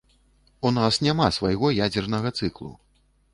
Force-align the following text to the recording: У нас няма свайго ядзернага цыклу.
У 0.69 0.71
нас 0.77 0.97
няма 1.07 1.27
свайго 1.37 1.71
ядзернага 1.89 2.33
цыклу. 2.41 2.73